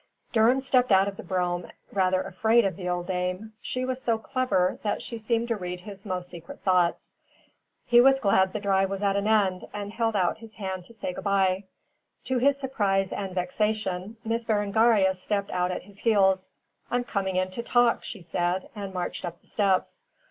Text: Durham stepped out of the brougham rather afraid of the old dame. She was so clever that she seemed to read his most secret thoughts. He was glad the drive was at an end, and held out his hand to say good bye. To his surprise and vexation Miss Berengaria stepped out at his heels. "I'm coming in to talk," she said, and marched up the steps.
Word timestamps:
Durham 0.33 0.59
stepped 0.59 0.91
out 0.91 1.07
of 1.07 1.15
the 1.15 1.21
brougham 1.21 1.69
rather 1.93 2.23
afraid 2.23 2.65
of 2.65 2.75
the 2.75 2.89
old 2.89 3.05
dame. 3.05 3.53
She 3.61 3.85
was 3.85 4.01
so 4.01 4.17
clever 4.17 4.79
that 4.81 4.99
she 5.03 5.19
seemed 5.19 5.47
to 5.49 5.55
read 5.55 5.81
his 5.81 6.07
most 6.07 6.27
secret 6.27 6.61
thoughts. 6.63 7.13
He 7.85 8.01
was 8.01 8.19
glad 8.19 8.51
the 8.51 8.59
drive 8.59 8.89
was 8.89 9.03
at 9.03 9.15
an 9.15 9.27
end, 9.27 9.67
and 9.73 9.93
held 9.93 10.15
out 10.15 10.39
his 10.39 10.55
hand 10.55 10.85
to 10.85 10.93
say 10.95 11.13
good 11.13 11.23
bye. 11.23 11.65
To 12.23 12.39
his 12.39 12.57
surprise 12.59 13.11
and 13.13 13.35
vexation 13.35 14.17
Miss 14.25 14.43
Berengaria 14.43 15.13
stepped 15.13 15.51
out 15.51 15.69
at 15.69 15.83
his 15.83 15.99
heels. 15.99 16.49
"I'm 16.89 17.03
coming 17.03 17.35
in 17.35 17.51
to 17.51 17.61
talk," 17.61 18.03
she 18.03 18.21
said, 18.21 18.69
and 18.75 18.95
marched 18.95 19.23
up 19.23 19.39
the 19.39 19.45
steps. 19.45 20.01